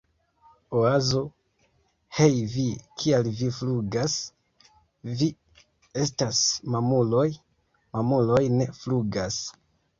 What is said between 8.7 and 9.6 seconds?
flugas!"